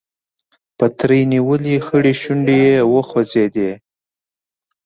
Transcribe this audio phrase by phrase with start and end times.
[0.77, 3.71] پتري نيولې خړې شونډې يې وخوځېدې.